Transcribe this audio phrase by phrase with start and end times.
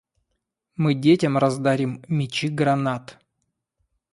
[0.81, 3.05] Мы детям раздарим мячи гранат.